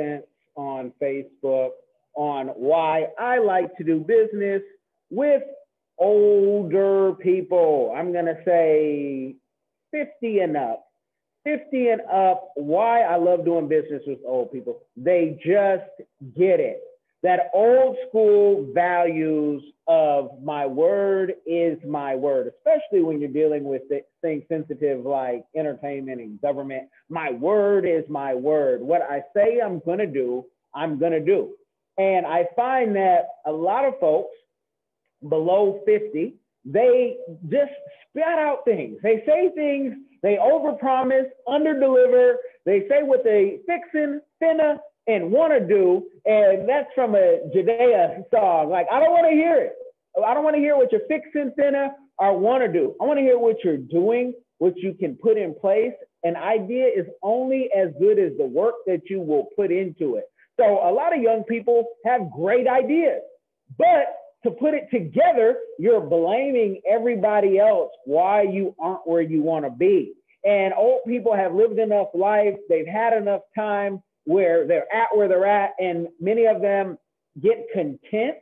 [0.00, 1.70] cents on Facebook
[2.14, 4.62] on why I like to do business
[5.10, 5.42] with
[5.98, 7.94] older people.
[7.96, 9.36] I'm going to say
[9.92, 10.86] 50 and up.
[11.44, 14.82] 50 and up, why I love doing business with old people.
[14.96, 15.88] They just
[16.36, 16.82] get it.
[17.22, 23.82] That old school values of my word is my word, especially when you're dealing with
[24.22, 26.84] things sensitive like entertainment and government.
[27.10, 28.80] My word is my word.
[28.80, 31.50] What I say I'm going to do, I'm going to do.
[31.98, 34.34] And I find that a lot of folks
[35.28, 36.34] below 50,
[36.64, 37.16] they
[37.50, 37.72] just
[38.08, 38.98] spat out things.
[39.02, 42.34] They say things, they overpromise, underdeliver.
[42.64, 46.06] They say what they fixin', finna, and want to do.
[46.24, 48.70] And that's from a Judea song.
[48.70, 49.72] Like, I don't want to hear it.
[50.24, 52.94] I don't want to hear what you're fixing, finna, or want to do.
[53.00, 55.92] I want to hear what you're doing, what you can put in place.
[56.22, 60.24] An idea is only as good as the work that you will put into it.
[60.58, 63.22] So a lot of young people have great ideas,
[63.78, 64.14] but
[64.44, 69.70] to put it together, you're blaming everybody else why you aren't where you want to
[69.70, 70.12] be.
[70.44, 75.26] And old people have lived enough life, they've had enough time where they're at where
[75.26, 76.96] they're at, and many of them
[77.42, 78.38] get content.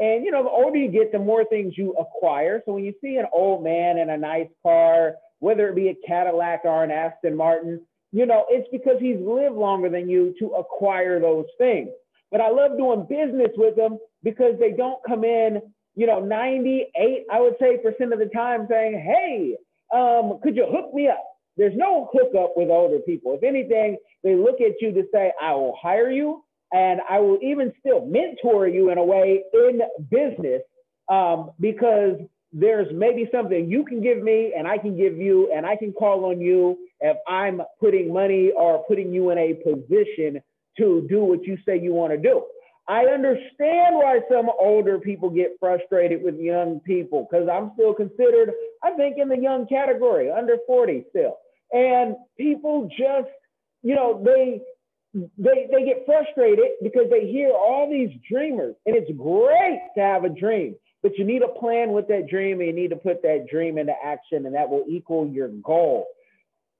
[0.00, 2.62] And you know, the older you get, the more things you acquire.
[2.66, 5.96] So when you see an old man in a nice car, whether it be a
[6.06, 10.46] Cadillac or an Aston Martin, you know, it's because he's lived longer than you to
[10.48, 11.90] acquire those things.
[12.32, 15.60] But I love doing business with them because they don't come in,
[15.94, 19.56] you know, 98, I would say, percent of the time saying, hey,
[19.96, 21.24] um, could you hook me up?
[21.60, 23.34] There's no hookup with older people.
[23.34, 27.38] If anything, they look at you to say, I will hire you and I will
[27.42, 30.62] even still mentor you in a way in business
[31.10, 32.16] um, because
[32.50, 35.92] there's maybe something you can give me and I can give you and I can
[35.92, 40.40] call on you if I'm putting money or putting you in a position
[40.78, 42.42] to do what you say you want to do.
[42.88, 48.52] I understand why some older people get frustrated with young people because I'm still considered,
[48.82, 51.36] I think, in the young category, under 40 still.
[51.72, 53.30] And people just,
[53.82, 54.60] you know, they
[55.14, 60.24] they they get frustrated because they hear all these dreamers, and it's great to have
[60.24, 63.22] a dream, but you need a plan with that dream, and you need to put
[63.22, 66.06] that dream into action, and that will equal your goal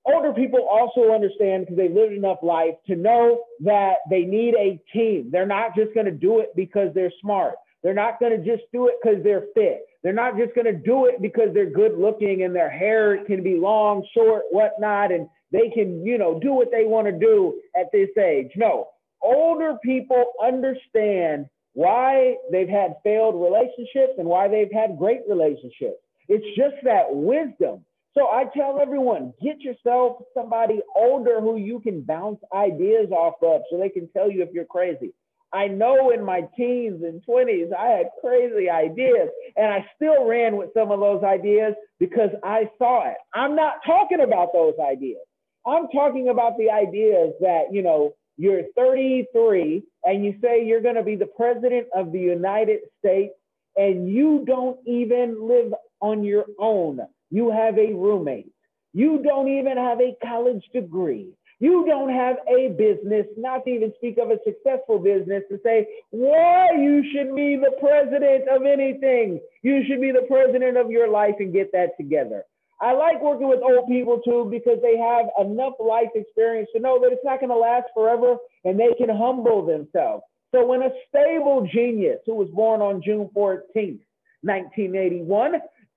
[0.07, 4.81] older people also understand because they lived enough life to know that they need a
[4.93, 5.31] team.
[5.31, 7.55] They're not just going to do it because they're smart.
[7.83, 9.83] They're not going to just do it because they're fit.
[10.03, 13.43] They're not just going to do it because they're good looking and their hair can
[13.43, 17.61] be long, short, whatnot, and they can, you know, do what they want to do
[17.79, 18.53] at this age.
[18.57, 18.89] No,
[19.23, 25.99] older people understand why they've had failed relationships and why they've had great relationships.
[26.29, 27.85] It's just that wisdom
[28.15, 33.63] so I tell everyone, get yourself somebody older who you can bounce ideas off of
[33.71, 35.13] so they can tell you if you're crazy.
[35.53, 40.57] I know in my teens and 20s, I had crazy ideas and I still ran
[40.57, 43.17] with some of those ideas because I saw it.
[43.35, 45.25] I'm not talking about those ideas.
[45.67, 50.95] I'm talking about the ideas that, you know, you're 33 and you say you're going
[50.95, 53.35] to be the president of the United States
[53.77, 57.01] and you don't even live on your own.
[57.31, 58.53] You have a roommate.
[58.93, 61.29] You don't even have a college degree.
[61.61, 65.87] You don't have a business, not to even speak of a successful business, to say
[66.09, 69.41] why you should be the president of anything.
[69.63, 72.45] You should be the president of your life and get that together.
[72.81, 76.99] I like working with old people too because they have enough life experience to know
[77.01, 80.23] that it's not going to last forever and they can humble themselves.
[80.53, 84.01] So when a stable genius who was born on June 14th,
[84.43, 85.53] 1981,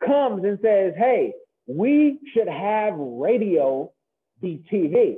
[0.06, 1.34] comes and says, hey,
[1.68, 3.90] we should have radio
[4.42, 5.16] be TV.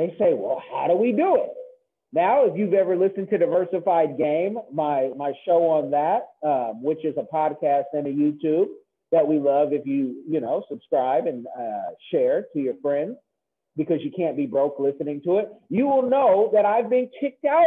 [0.00, 1.50] They say, well, how do we do it?
[2.14, 7.04] Now, if you've ever listened to Diversified Game, my, my show on that, um, which
[7.04, 8.68] is a podcast and a YouTube
[9.12, 13.18] that we love if you, you know, subscribe and uh, share to your friends
[13.76, 17.44] because you can't be broke listening to it, you will know that I've been kicked
[17.44, 17.66] out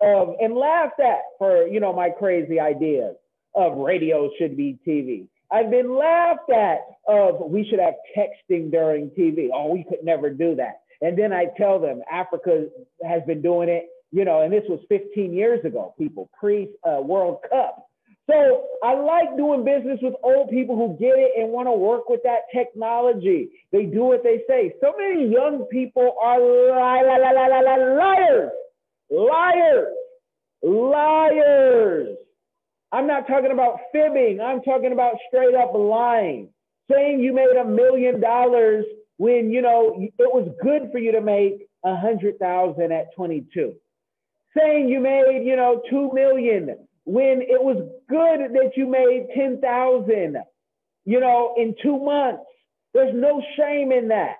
[0.00, 3.14] of and laughed at for, you know, my crazy ideas
[3.54, 5.28] of radio should be TV.
[5.52, 9.50] I've been laughed at of we should have texting during TV.
[9.54, 10.81] Oh, we could never do that.
[11.02, 12.68] And then I tell them Africa
[13.04, 17.00] has been doing it, you know, and this was 15 years ago, people, pre uh,
[17.02, 17.88] World Cup.
[18.30, 22.08] So I like doing business with old people who get it and want to work
[22.08, 23.50] with that technology.
[23.72, 24.74] They do what they say.
[24.80, 28.50] So many young people are li- li- li- li- li- liars,
[29.10, 29.88] liars,
[30.62, 32.16] liars.
[32.92, 34.40] I'm not talking about fibbing.
[34.40, 36.50] I'm talking about straight up lying.
[36.90, 38.84] Saying you made a million dollars
[39.22, 43.72] when, you know, it was good for you to make a hundred thousand at 22.
[44.58, 47.76] Saying you made, you know, two million when it was
[48.08, 50.36] good that you made 10,000,
[51.04, 52.42] you know, in two months.
[52.94, 54.38] There's no shame in that.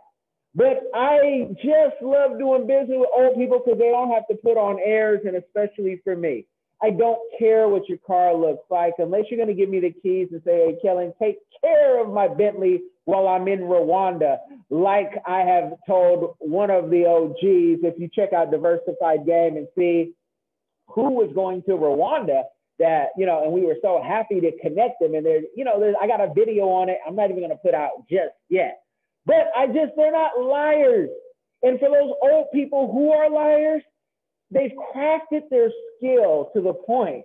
[0.52, 4.56] But I just love doing business with old people because they don't have to put
[4.58, 6.46] on airs, and especially for me.
[6.82, 9.92] I don't care what your car looks like unless you're going to give me the
[10.02, 14.38] keys and say, hey, Kellen, take care of my Bentley while I'm in Rwanda.
[14.68, 19.68] Like I have told one of the OGs, if you check out Diversified Game and
[19.78, 20.12] see
[20.88, 22.42] who was going to Rwanda,
[22.78, 25.14] that, you know, and we were so happy to connect them.
[25.14, 26.98] And there's, you know, there's, I got a video on it.
[27.06, 28.82] I'm not even going to put out just yet.
[29.24, 31.10] But I just, they're not liars.
[31.62, 33.82] And for those old people who are liars,
[34.52, 37.24] they've crafted their skill to the point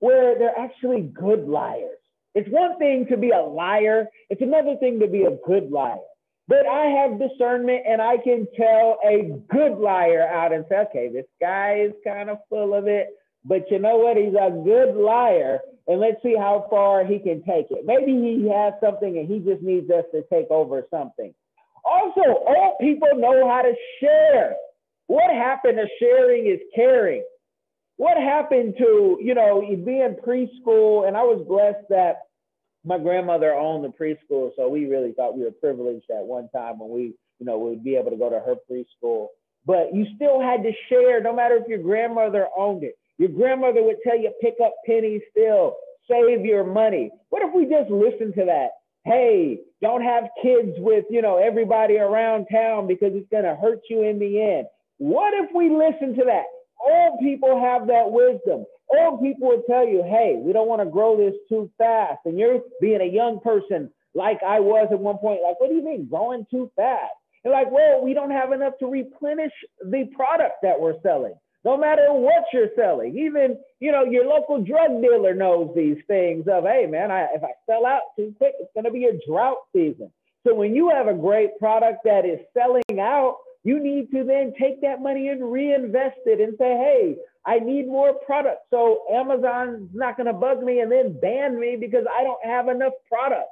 [0.00, 1.98] where they're actually good liars.
[2.34, 5.98] It's one thing to be a liar, it's another thing to be a good liar.
[6.46, 11.08] But I have discernment and I can tell a good liar out and say, okay,
[11.10, 13.08] this guy is kind of full of it,
[13.44, 14.16] but you know what?
[14.16, 15.60] He's a good liar.
[15.86, 17.84] And let's see how far he can take it.
[17.86, 21.32] Maybe he has something and he just needs us to take over something.
[21.84, 24.56] Also, old people know how to share.
[25.06, 27.24] What happened to sharing is caring?
[27.96, 31.06] What happened to, you know, being preschool?
[31.06, 32.22] And I was blessed that
[32.84, 34.50] my grandmother owned the preschool.
[34.56, 37.84] So we really thought we were privileged at one time when we, you know, would
[37.84, 39.28] be able to go to her preschool.
[39.66, 42.96] But you still had to share, no matter if your grandmother owned it.
[43.16, 45.76] Your grandmother would tell you, pick up pennies still,
[46.10, 47.10] save your money.
[47.30, 48.70] What if we just listen to that?
[49.04, 53.80] Hey, don't have kids with, you know, everybody around town because it's going to hurt
[53.88, 54.66] you in the end.
[55.04, 56.44] What if we listen to that?
[56.80, 58.64] Old people have that wisdom.
[58.88, 62.20] Old people will tell you, hey, we don't want to grow this too fast.
[62.24, 65.76] And you're being a young person like I was at one point, like, what do
[65.76, 67.12] you mean growing too fast?
[67.44, 69.52] And like, well, we don't have enough to replenish
[69.82, 71.34] the product that we're selling.
[71.66, 76.46] No matter what you're selling, even you know your local drug dealer knows these things.
[76.50, 79.20] Of hey, man, I, if I sell out too quick, it's going to be a
[79.28, 80.10] drought season.
[80.46, 84.52] So when you have a great product that is selling out, you need to then
[84.60, 87.16] take that money and reinvest it and say, hey,
[87.46, 88.62] I need more product.
[88.70, 92.68] So Amazon's not going to bug me and then ban me because I don't have
[92.68, 93.48] enough product.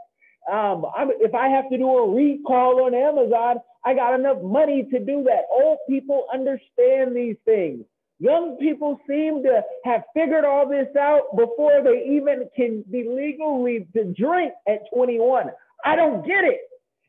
[0.51, 0.85] Um,
[1.21, 5.25] if I have to do a recall on Amazon, I got enough money to do
[5.25, 5.45] that.
[5.51, 7.85] Old people understand these things.
[8.19, 13.89] Young people seem to have figured all this out before they even can be legally
[13.95, 15.47] to drink at 21.
[15.85, 16.61] I don't get it,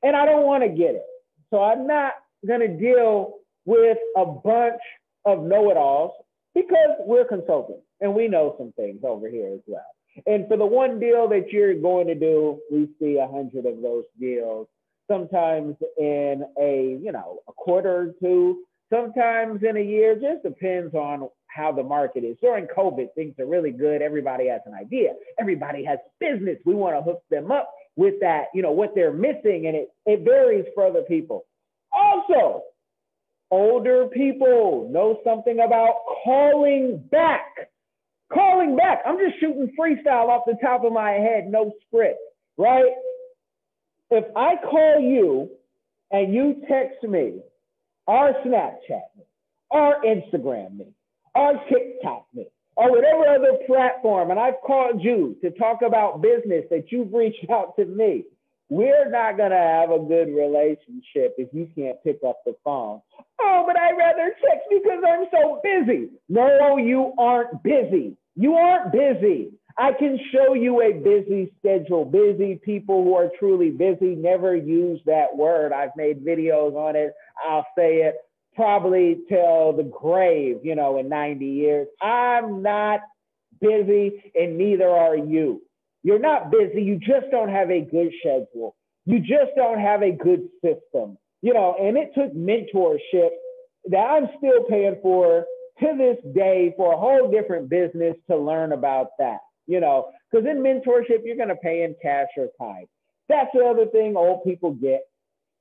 [0.01, 1.03] and I don't want to get it.
[1.51, 2.13] So I'm not
[2.45, 3.35] going to deal
[3.65, 4.81] with a bunch
[5.25, 6.11] of know-it-alls
[6.53, 9.85] because we're consultants and we know some things over here as well.
[10.27, 13.81] And for the one deal that you're going to do, we see a hundred of
[13.81, 14.67] those deals,
[15.09, 18.63] sometimes in a you know a quarter or two,
[18.93, 20.13] sometimes in a year.
[20.15, 22.37] Just depends on how the market is.
[22.41, 24.01] During COVID, things are really good.
[24.01, 25.13] Everybody has an idea.
[25.39, 26.57] Everybody has business.
[26.65, 29.89] We want to hook them up with that, you know, what they're missing, and it
[30.05, 31.45] it varies for other people.
[31.93, 32.63] Also,
[33.51, 37.69] older people know something about calling back.
[38.33, 39.03] Calling back.
[39.05, 42.19] I'm just shooting freestyle off the top of my head, no script,
[42.57, 42.91] right?
[44.09, 45.49] If I call you
[46.11, 47.41] and you text me,
[48.07, 49.23] or Snapchat me,
[49.69, 50.87] or Instagram me,
[51.35, 56.65] or TikTok me, or whatever other platform, and I've called you to talk about business
[56.69, 58.25] that you've reached out to me,
[58.73, 63.01] we're not going to have a good relationship if you can't pick up the phone.
[63.39, 66.09] Oh, but I'd rather text because I'm so busy.
[66.27, 68.17] No, you aren't busy.
[68.35, 69.51] You aren't busy.
[69.77, 72.05] I can show you a busy schedule.
[72.05, 75.71] Busy people who are truly busy never use that word.
[75.71, 77.13] I've made videos on it.
[77.47, 78.15] I'll say it
[78.55, 81.87] probably till the grave, you know, in 90 years.
[82.01, 83.01] I'm not
[83.59, 85.61] busy, and neither are you.
[86.03, 86.81] You're not busy.
[86.83, 88.75] You just don't have a good schedule.
[89.05, 91.17] You just don't have a good system.
[91.41, 93.29] You know, and it took mentorship
[93.89, 95.45] that I'm still paying for
[95.81, 99.39] to this day for a whole different business to learn about that.
[99.65, 102.85] You know, because in mentorship, you're going to pay in cash or time.
[103.29, 105.01] That's the other thing old people get.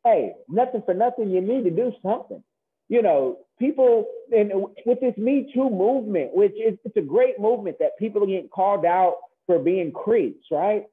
[0.05, 1.31] Hey, nothing for nothing.
[1.31, 2.43] You need to do something.
[2.89, 4.53] You know, people, and
[4.85, 8.49] with this Me Too movement, which is it's a great movement that people are getting
[8.49, 9.15] called out
[9.47, 10.85] for being creeps, right?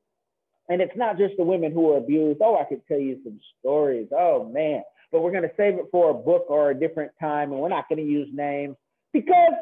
[0.70, 2.42] And it's not just the women who are abused.
[2.44, 4.08] Oh, I could tell you some stories.
[4.12, 4.84] Oh, man.
[5.12, 7.70] But we're going to save it for a book or a different time, and we're
[7.70, 8.76] not going to use names
[9.12, 9.54] because,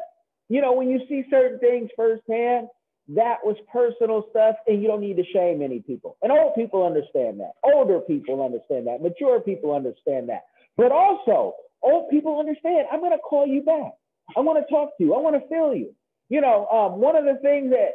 [0.50, 2.68] you know, when you see certain things firsthand,
[3.08, 6.18] that was personal stuff, and you don't need to shame any people.
[6.20, 7.52] And old people understand that.
[7.64, 9.00] Older people understand that.
[9.00, 10.44] Mature people understand that.
[10.76, 12.86] But also, old people understand.
[12.92, 13.92] I'm going to call you back.
[14.36, 15.14] I want to talk to you.
[15.14, 15.94] I want to feel you.
[16.28, 17.92] You know, um, one of the things that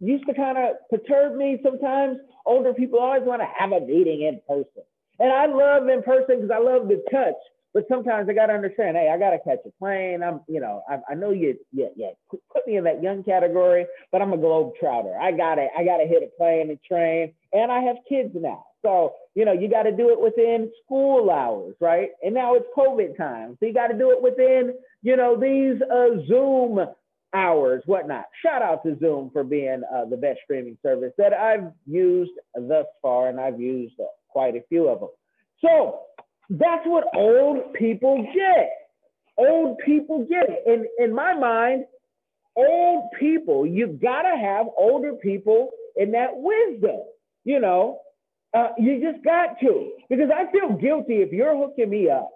[0.00, 4.22] used to kind of perturb me sometimes, older people always want to have a meeting
[4.22, 4.82] in person.
[5.18, 7.34] And I love in person because I love the touch.
[7.72, 10.22] But sometimes I got to understand, hey, I got to catch a plane.
[10.22, 13.84] I'm, you know, I, I know you, yeah, yeah, put me in that young category,
[14.12, 15.18] but I'm a globe trouter.
[15.20, 17.32] I got to, I got to hit a plane and train.
[17.52, 18.64] And I have kids now.
[18.82, 22.10] So, you know, you got to do it within school hours, right?
[22.22, 23.56] And now it's COVID time.
[23.58, 26.78] So you got to do it within, you know, these uh, Zoom
[27.34, 28.24] hours, whatnot.
[28.42, 32.86] Shout out to Zoom for being uh, the best streaming service that I've used thus
[33.02, 35.10] far, and I've used uh, quite a few of them.
[35.60, 36.00] So
[36.50, 38.70] that's what old people get.
[39.36, 40.62] Old people get it.
[40.66, 41.84] In, in my mind,
[42.56, 47.00] old people, you've got to have older people in that wisdom.
[47.44, 48.00] You know,
[48.56, 49.92] uh, you just got to.
[50.08, 52.30] Because I feel guilty if you're hooking me up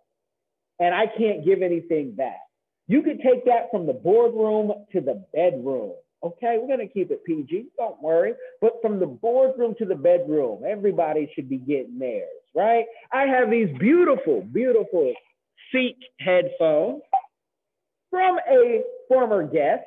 [0.80, 2.40] and I can't give anything back.
[2.88, 5.92] You could take that from the boardroom to the bedroom.
[6.24, 8.32] Okay, we're going to keep it PG, don't worry.
[8.60, 12.26] But from the boardroom to the bedroom, everybody should be getting theirs,
[12.56, 12.86] right?
[13.12, 15.12] I have these beautiful, beautiful
[15.72, 17.02] CEEK headphones
[18.10, 19.84] from a former guest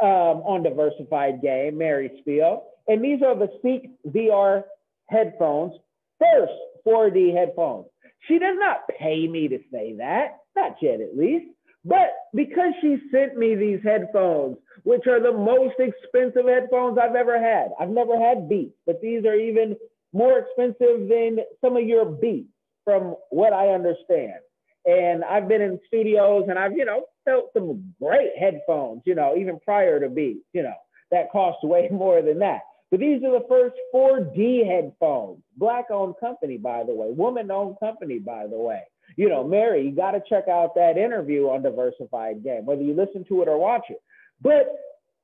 [0.00, 2.62] um, on Diversified Game, Mary Spio.
[2.88, 4.62] And these are the CEEK VR
[5.08, 5.74] headphones,
[6.18, 6.52] first
[6.86, 7.86] 4D headphones.
[8.28, 11.46] She does not pay me to say that, not yet at least.
[11.86, 17.38] But because she sent me these headphones, which are the most expensive headphones I've ever
[17.40, 19.76] had, I've never had Beats, but these are even
[20.12, 22.48] more expensive than some of your Beats,
[22.84, 24.40] from what I understand.
[24.84, 29.36] And I've been in studios and I've, you know, felt some great headphones, you know,
[29.36, 30.74] even prior to Beats, you know,
[31.12, 32.62] that cost way more than that.
[32.90, 37.76] But these are the first 4D headphones, black owned company, by the way, woman owned
[37.80, 38.82] company, by the way
[39.16, 42.94] you know, Mary, you got to check out that interview on Diversified Game, whether you
[42.94, 44.02] listen to it or watch it.
[44.40, 44.66] But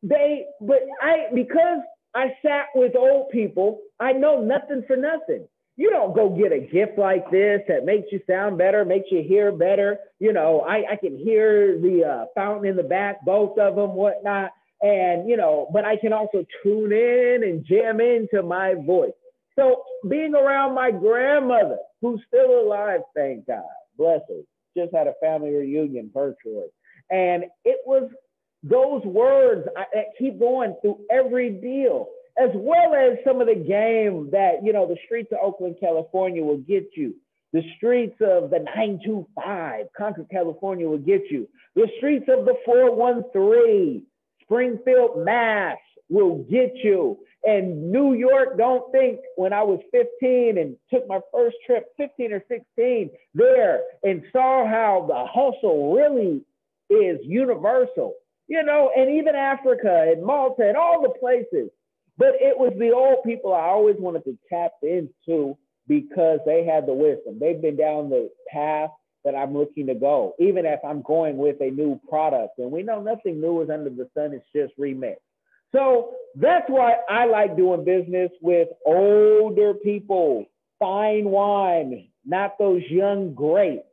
[0.03, 1.81] they, but I, because
[2.15, 5.47] I sat with old people, I know nothing for nothing.
[5.77, 9.23] You don't go get a gift like this that makes you sound better, makes you
[9.23, 9.99] hear better.
[10.19, 13.95] You know, I, I can hear the uh, fountain in the back, both of them,
[13.95, 14.51] whatnot.
[14.83, 19.13] And, you know, but I can also tune in and jam into my voice.
[19.59, 23.63] So being around my grandmother, who's still alive, thank God,
[23.97, 24.43] bless her,
[24.77, 26.69] just had a family reunion virtually.
[27.11, 28.11] And it was
[28.63, 32.07] those words that keep going through every deal,
[32.39, 36.43] as well as some of the game that, you know, the streets of Oakland, California
[36.43, 37.15] will get you.
[37.53, 41.47] The streets of the 925, Concord, California will get you.
[41.75, 44.07] The streets of the 413,
[44.43, 45.77] Springfield, Mass
[46.09, 47.19] will get you.
[47.45, 52.33] And New York, don't think when I was 15 and took my first trip, 15
[52.33, 56.43] or 16, there and saw how the hustle really
[56.89, 58.15] is universal,
[58.47, 61.71] you know, and even Africa and Malta and all the places.
[62.17, 65.57] But it was the old people I always wanted to tap into
[65.89, 67.39] because they had the wisdom.
[67.41, 68.91] They've been down the path
[69.25, 72.59] that I'm looking to go, even if I'm going with a new product.
[72.59, 75.17] And we know nothing new is under the sun, it's just remix.
[75.73, 80.47] So that's why I like doing business with older people,
[80.79, 83.85] fine wine, not those young grapes.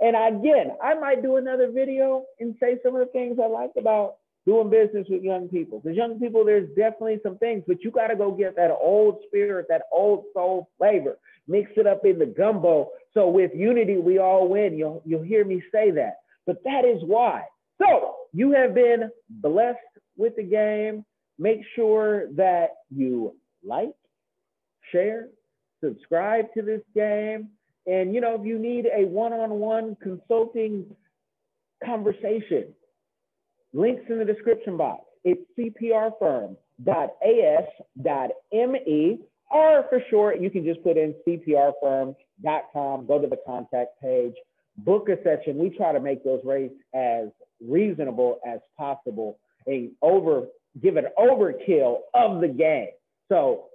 [0.00, 3.72] And again, I might do another video and say some of the things I like
[3.78, 5.80] about doing business with young people.
[5.80, 9.18] Because young people, there's definitely some things, but you got to go get that old
[9.26, 12.90] spirit, that old soul flavor, mix it up in the gumbo.
[13.12, 14.76] So with unity, we all win.
[14.76, 16.20] You'll you'll hear me say that.
[16.46, 17.44] But that is why.
[17.78, 19.78] So you have been blessed
[20.16, 21.04] with the game.
[21.40, 23.94] Make sure that you like,
[24.92, 25.28] share,
[25.82, 27.48] subscribe to this game.
[27.86, 30.84] And, you know, if you need a one on one consulting
[31.82, 32.74] conversation,
[33.72, 35.04] links in the description box.
[35.24, 36.56] It's cprfirm.as.me,
[39.50, 44.34] or for short, you can just put in cprfirm.com, go to the contact page,
[44.76, 45.56] book a session.
[45.56, 47.28] We try to make those rates as
[47.66, 49.38] reasonable as possible.
[49.66, 50.46] And over
[50.80, 52.88] give an overkill of the game.
[53.30, 53.69] So